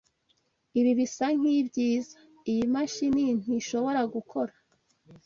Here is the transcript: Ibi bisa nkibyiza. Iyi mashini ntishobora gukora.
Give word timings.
Ibi 0.79 0.91
bisa 0.99 1.25
nkibyiza. 1.37 2.17
Iyi 2.51 2.63
mashini 2.73 3.25
ntishobora 3.41 4.01
gukora. 4.13 4.53